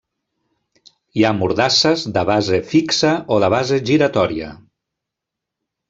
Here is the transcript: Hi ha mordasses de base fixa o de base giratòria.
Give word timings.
Hi 1.19 1.25
ha 1.27 1.31
mordasses 1.41 2.07
de 2.17 2.25
base 2.31 2.63
fixa 2.73 3.13
o 3.37 3.41
de 3.47 3.53
base 3.59 3.81
giratòria. 3.93 4.53